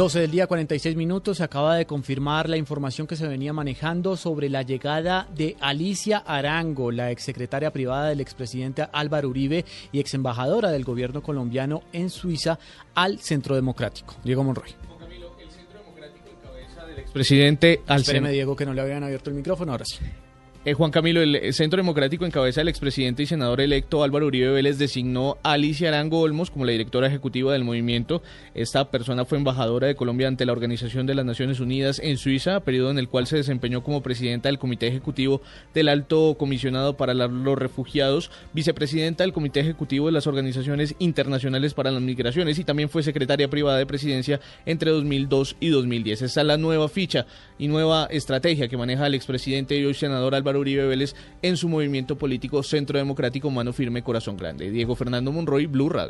12 0.00 0.20
del 0.20 0.30
día, 0.30 0.46
46 0.46 0.96
minutos. 0.96 1.36
Se 1.36 1.44
acaba 1.44 1.76
de 1.76 1.84
confirmar 1.84 2.48
la 2.48 2.56
información 2.56 3.06
que 3.06 3.16
se 3.16 3.28
venía 3.28 3.52
manejando 3.52 4.16
sobre 4.16 4.48
la 4.48 4.62
llegada 4.62 5.28
de 5.34 5.58
Alicia 5.60 6.16
Arango, 6.16 6.90
la 6.90 7.10
exsecretaria 7.10 7.70
privada 7.70 8.08
del 8.08 8.22
expresidente 8.22 8.88
Álvaro 8.94 9.28
Uribe 9.28 9.66
y 9.92 10.00
exembajadora 10.00 10.70
del 10.70 10.84
gobierno 10.84 11.22
colombiano 11.22 11.82
en 11.92 12.08
Suiza, 12.08 12.58
al 12.94 13.18
Centro 13.18 13.54
Democrático. 13.54 14.14
Diego 14.24 14.42
Monroy. 14.42 14.70
Presidente 17.12 17.82
al 17.86 18.00
Espéreme, 18.00 18.32
Diego, 18.32 18.56
que 18.56 18.64
no 18.64 18.72
le 18.72 18.80
habían 18.80 19.04
abierto 19.04 19.28
el 19.28 19.36
micrófono. 19.36 19.72
Ahora 19.72 19.84
sí. 19.84 19.98
Eh, 20.62 20.74
Juan 20.74 20.90
Camilo, 20.90 21.22
el 21.22 21.54
Centro 21.54 21.78
Democrático 21.78 22.26
en 22.26 22.30
cabeza 22.30 22.60
del 22.60 22.68
expresidente 22.68 23.22
y 23.22 23.26
senador 23.26 23.62
electo 23.62 24.02
Álvaro 24.02 24.26
Uribe 24.26 24.50
Vélez 24.50 24.76
designó 24.76 25.38
a 25.42 25.52
Alicia 25.52 25.88
Arango 25.88 26.20
Olmos 26.20 26.50
como 26.50 26.66
la 26.66 26.72
directora 26.72 27.06
ejecutiva 27.06 27.54
del 27.54 27.64
movimiento. 27.64 28.22
Esta 28.52 28.90
persona 28.90 29.24
fue 29.24 29.38
embajadora 29.38 29.86
de 29.86 29.94
Colombia 29.94 30.28
ante 30.28 30.44
la 30.44 30.52
Organización 30.52 31.06
de 31.06 31.14
las 31.14 31.24
Naciones 31.24 31.60
Unidas 31.60 31.98
en 31.98 32.18
Suiza, 32.18 32.60
periodo 32.60 32.90
en 32.90 32.98
el 32.98 33.08
cual 33.08 33.26
se 33.26 33.38
desempeñó 33.38 33.82
como 33.82 34.02
presidenta 34.02 34.50
del 34.50 34.58
Comité 34.58 34.86
Ejecutivo 34.86 35.40
del 35.72 35.88
Alto 35.88 36.36
Comisionado 36.38 36.94
para 36.94 37.14
los 37.14 37.58
Refugiados, 37.58 38.30
vicepresidenta 38.52 39.24
del 39.24 39.32
Comité 39.32 39.60
Ejecutivo 39.60 40.06
de 40.06 40.12
las 40.12 40.26
Organizaciones 40.26 40.94
Internacionales 40.98 41.72
para 41.72 41.90
las 41.90 42.02
Migraciones 42.02 42.58
y 42.58 42.64
también 42.64 42.90
fue 42.90 43.02
secretaria 43.02 43.48
privada 43.48 43.78
de 43.78 43.86
presidencia 43.86 44.40
entre 44.66 44.90
2002 44.90 45.56
y 45.58 45.70
2010. 45.70 46.20
Esta 46.20 46.42
es 46.42 46.46
la 46.46 46.58
nueva 46.58 46.90
ficha 46.90 47.24
y 47.60 47.68
nueva 47.68 48.06
estrategia 48.06 48.68
que 48.68 48.78
maneja 48.78 49.06
el 49.06 49.14
expresidente 49.14 49.76
y 49.76 49.84
hoy 49.84 49.92
senador 49.92 50.34
Álvaro 50.34 50.60
Uribe 50.60 50.86
Vélez 50.86 51.14
en 51.42 51.58
su 51.58 51.68
movimiento 51.68 52.16
político 52.16 52.62
Centro 52.62 52.98
Democrático 52.98 53.50
Mano 53.50 53.74
Firme 53.74 54.02
Corazón 54.02 54.38
Grande. 54.38 54.70
Diego 54.70 54.96
Fernando 54.96 55.30
Monroy, 55.30 55.66
Blue 55.66 55.90
Radio. 55.90 56.08